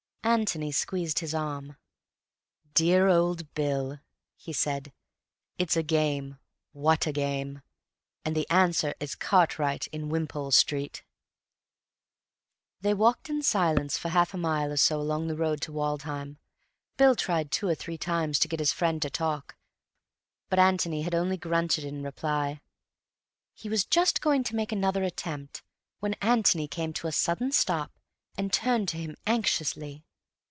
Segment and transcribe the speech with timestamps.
[0.23, 1.77] Antony squeezed his arm.
[2.75, 3.97] "Dear old Bill,"
[4.37, 4.93] he said.
[5.57, 6.37] "It's a game.
[6.73, 7.63] What a game!
[8.23, 11.03] And the answer is Cartwright in Wimpole Street."
[12.81, 16.37] They walked in silence for half a mile or so along the road to Woodham.
[16.97, 19.55] Bill tried two or three times to get his friend to talk,
[20.49, 22.61] but Antony had only grunted in reply.
[23.55, 25.63] He was just going to make another attempt,
[25.99, 27.91] when Antony came to a sudden stop
[28.37, 30.05] and turned to him anxiously.